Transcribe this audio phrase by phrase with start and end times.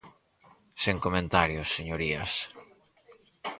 [0.83, 2.31] Sen comentarios, señorías.